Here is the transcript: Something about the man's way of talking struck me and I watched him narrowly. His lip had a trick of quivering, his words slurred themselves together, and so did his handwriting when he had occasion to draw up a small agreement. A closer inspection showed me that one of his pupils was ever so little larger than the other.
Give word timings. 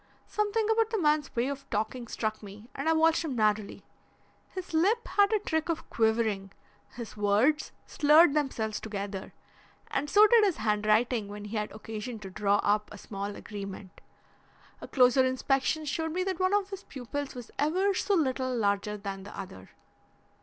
Something 0.25 0.67
about 0.67 0.89
the 0.89 0.97
man's 0.97 1.35
way 1.35 1.47
of 1.47 1.69
talking 1.69 2.07
struck 2.07 2.41
me 2.41 2.67
and 2.73 2.89
I 2.89 2.93
watched 2.93 3.23
him 3.23 3.35
narrowly. 3.35 3.85
His 4.49 4.73
lip 4.73 5.07
had 5.09 5.31
a 5.31 5.37
trick 5.37 5.69
of 5.69 5.87
quivering, 5.91 6.51
his 6.95 7.15
words 7.15 7.71
slurred 7.85 8.33
themselves 8.33 8.79
together, 8.79 9.31
and 9.91 10.09
so 10.09 10.25
did 10.25 10.43
his 10.43 10.57
handwriting 10.57 11.27
when 11.27 11.45
he 11.45 11.55
had 11.55 11.71
occasion 11.71 12.17
to 12.21 12.31
draw 12.31 12.55
up 12.63 12.89
a 12.91 12.97
small 12.97 13.35
agreement. 13.35 14.01
A 14.81 14.87
closer 14.87 15.23
inspection 15.23 15.85
showed 15.85 16.13
me 16.13 16.23
that 16.23 16.39
one 16.39 16.55
of 16.55 16.71
his 16.71 16.81
pupils 16.83 17.35
was 17.35 17.51
ever 17.59 17.93
so 17.93 18.15
little 18.15 18.55
larger 18.57 18.97
than 18.97 19.21
the 19.21 19.39
other. 19.39 19.69